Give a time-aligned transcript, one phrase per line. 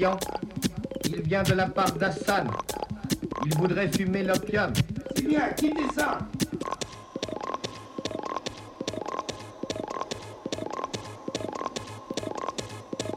[0.00, 2.48] Il vient de la part d'Hassan.
[3.44, 4.72] Il voudrait fumer l'opium.
[5.16, 6.18] C'est bien, quittez ça.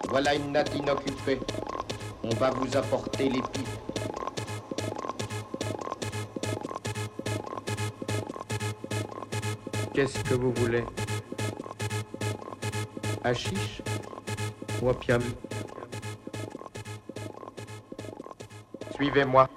[0.09, 1.39] Voilà une natte inoccupée.
[2.23, 3.67] On va vous apporter les pipes.
[9.93, 10.83] Qu'est-ce que vous voulez?
[13.23, 13.83] Hachiche
[14.81, 15.21] ou opium?
[19.01, 19.49] Suivez-moi.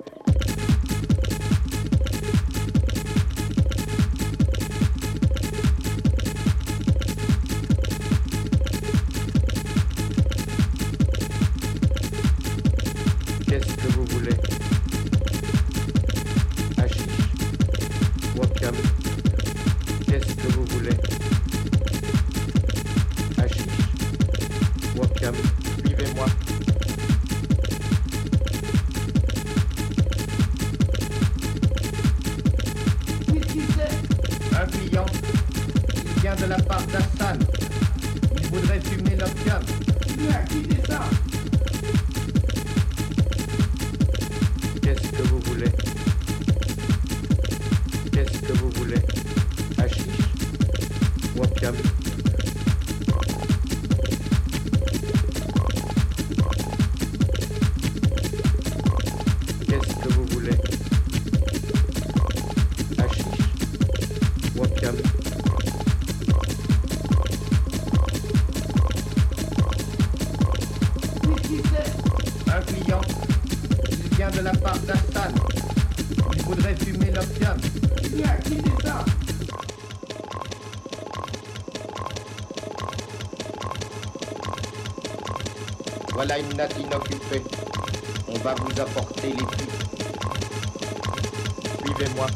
[60.05, 60.59] que vous voulez.
[62.99, 63.25] Hashish,
[64.56, 64.97] wapcam.
[72.47, 73.01] Un client,
[73.91, 75.33] il vient de la part d'Astan.
[76.35, 77.56] Il voudrait fumer l'opium.
[78.12, 79.05] Bien, quittez ça?
[86.12, 87.43] Voilà une natte inoccupée
[88.44, 89.70] va vous apporter les trucs.
[91.81, 92.26] Suivez-moi.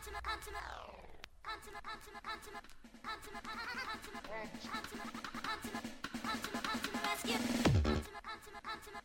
[0.00, 0.64] Ultimate, ultimate,
[6.72, 7.36] ultimate rescue.
[7.36, 9.04] Ultimate, ultimate, ultimate, ultimate.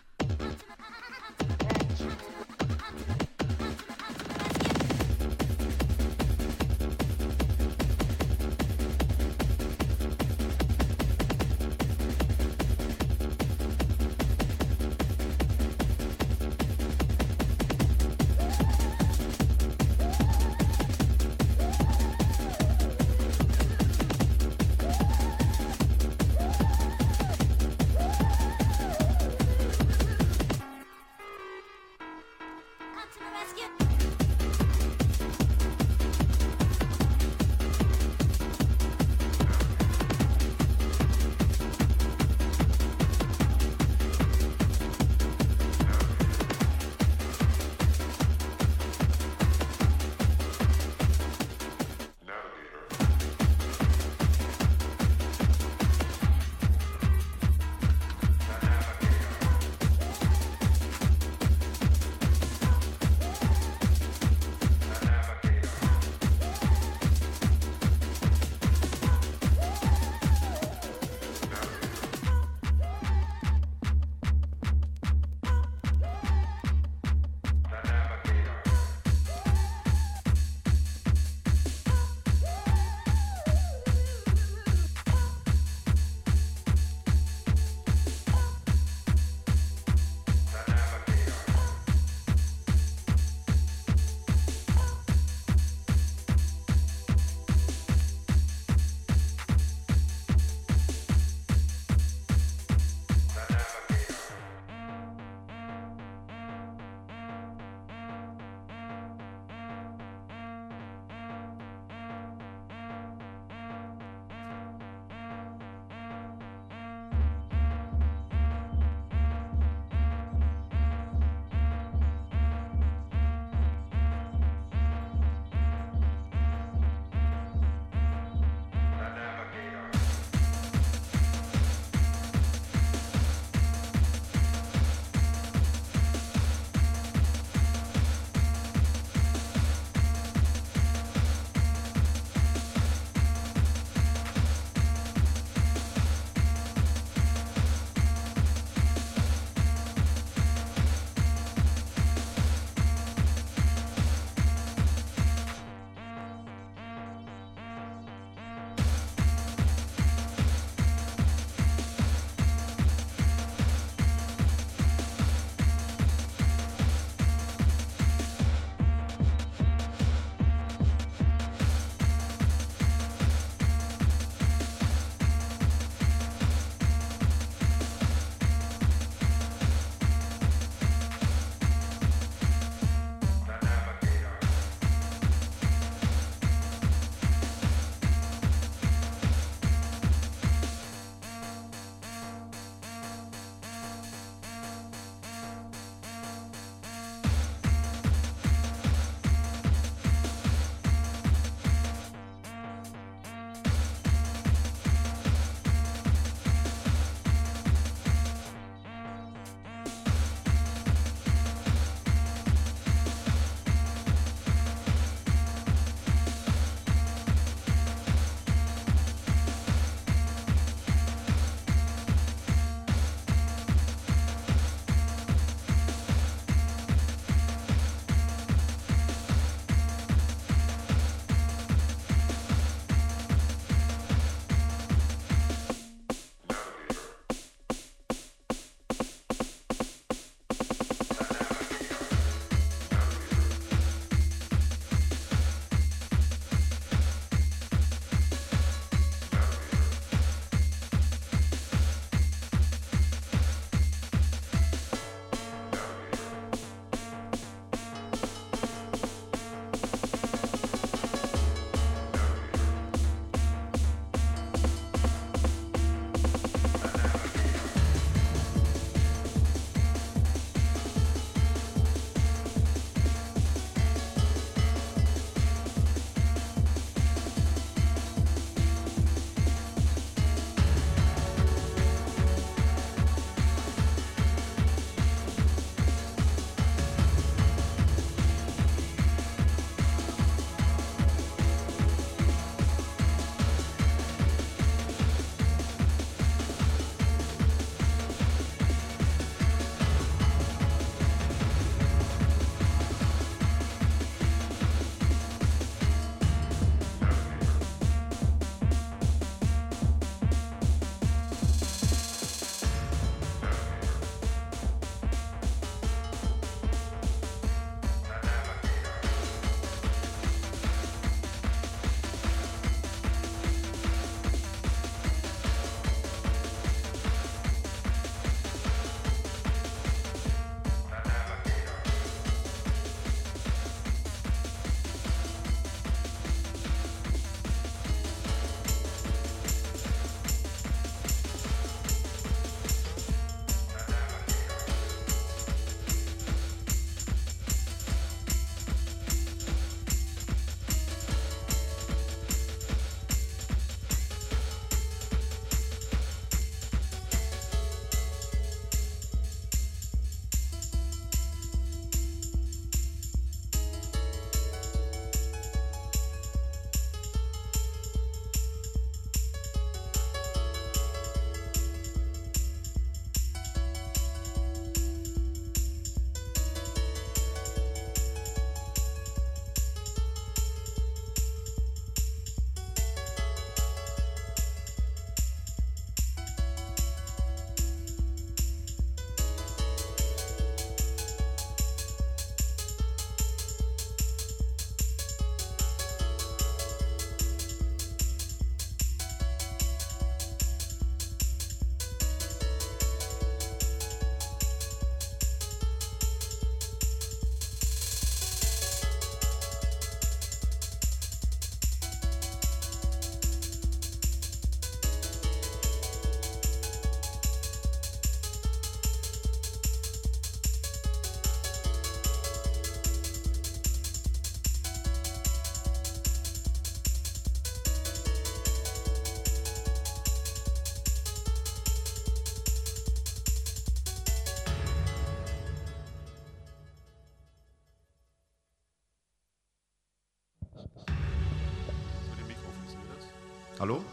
[443.66, 443.84] Hallo?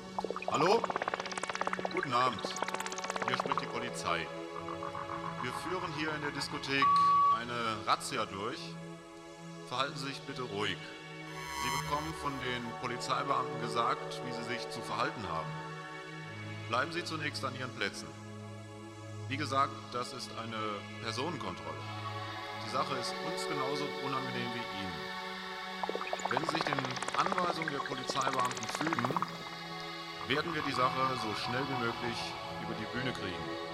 [0.50, 0.82] Hallo?
[1.94, 2.42] Guten Abend.
[3.26, 4.26] Hier spricht die Polizei.
[5.40, 6.84] Wir führen hier in der Diskothek
[7.40, 8.58] eine Razzia durch.
[9.68, 10.76] Verhalten Sie sich bitte ruhig.
[10.76, 15.48] Sie bekommen von den Polizeibeamten gesagt, wie Sie sich zu verhalten haben.
[16.68, 18.08] Bleiben Sie zunächst an Ihren Plätzen.
[19.28, 20.60] Wie gesagt, das ist eine
[21.02, 21.82] Personenkontrolle.
[22.66, 24.98] Die Sache ist uns genauso unangenehm wie Ihnen.
[26.28, 26.78] Wenn Sie sich den
[27.16, 29.16] Anweisungen der Polizeibeamten fügen,
[30.28, 32.18] werden wir die Sache so schnell wie möglich
[32.62, 33.71] über die Bühne kriegen.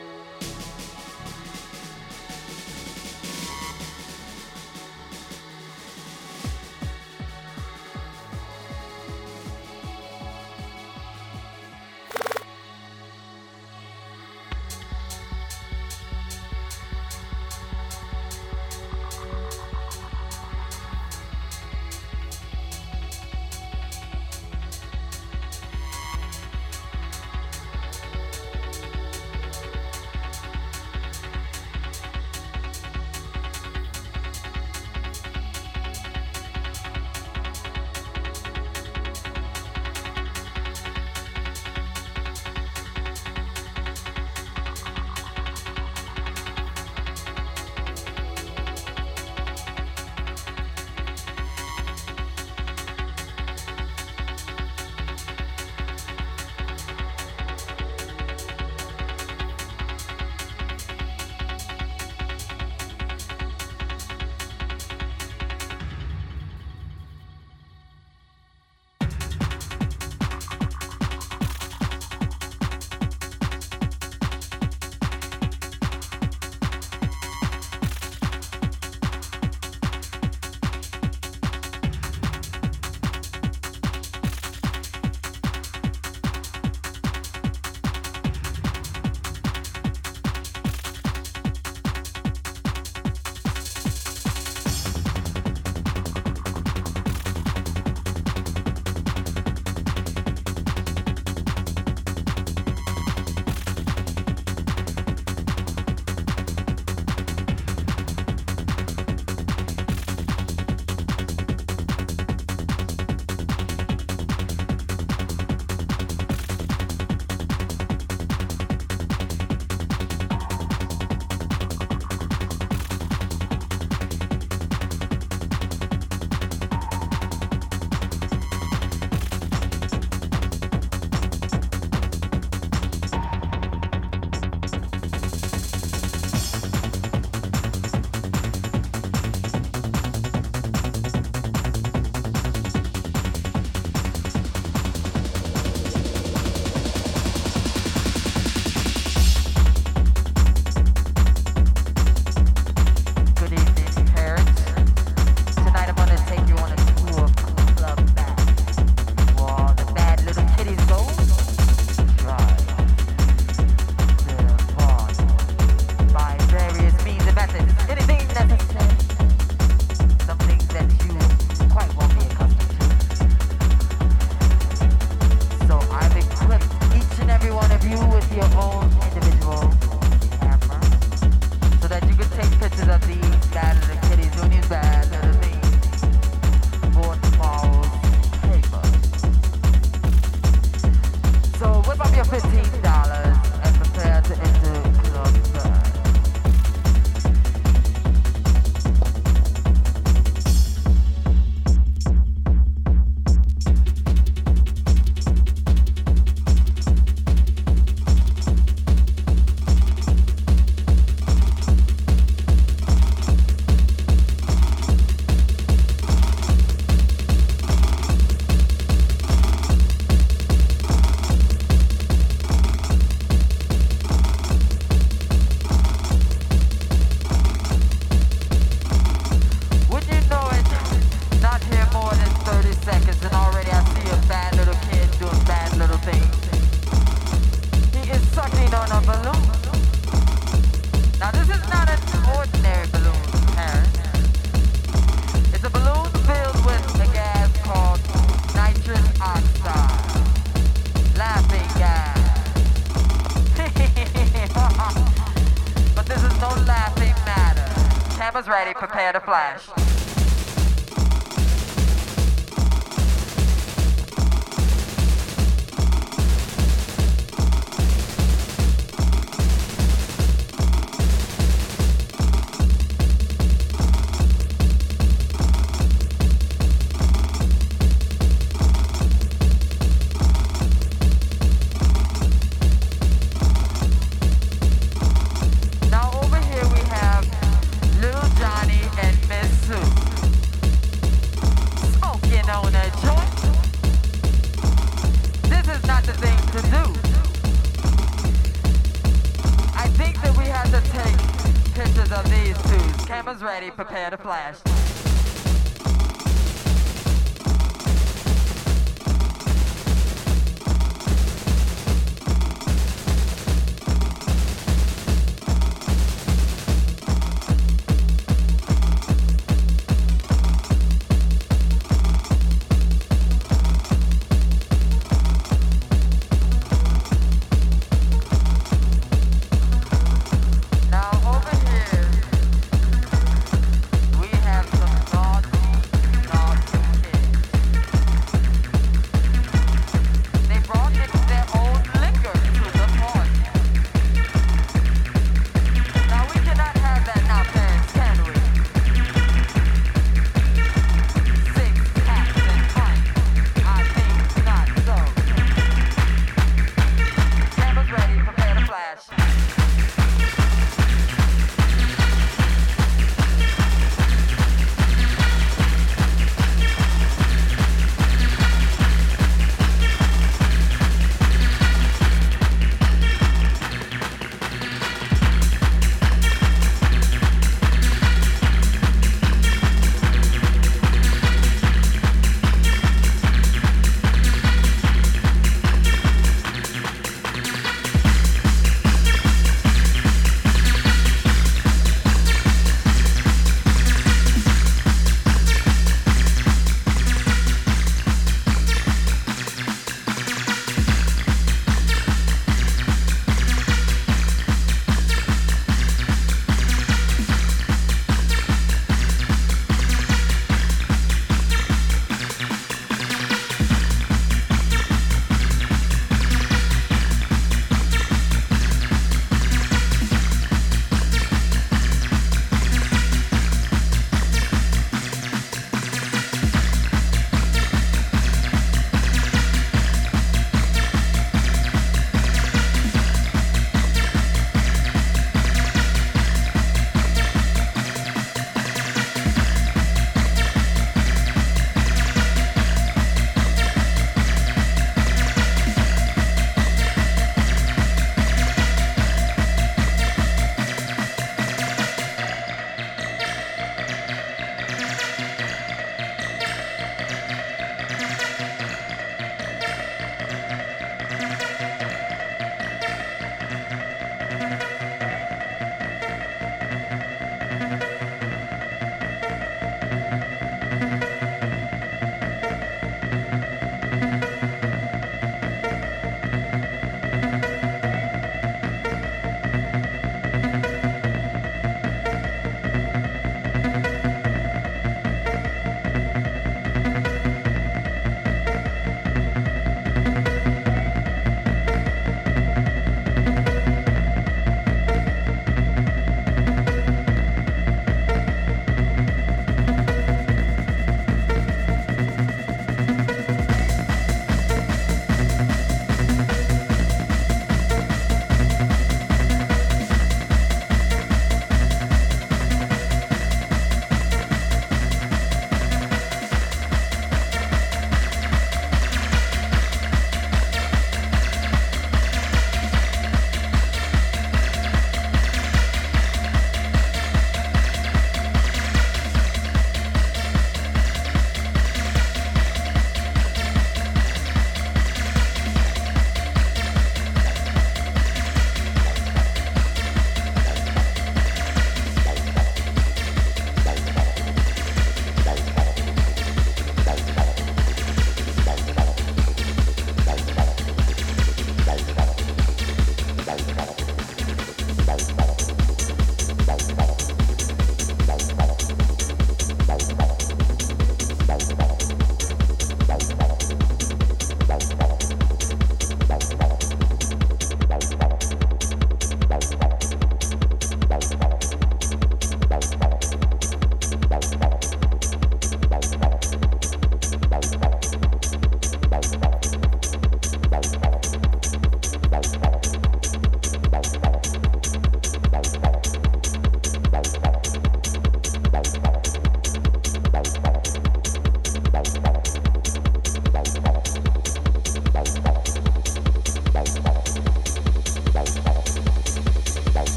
[304.28, 304.67] backlash.